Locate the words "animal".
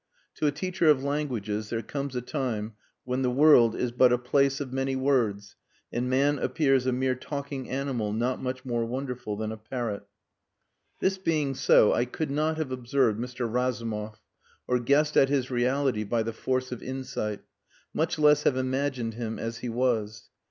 7.69-8.11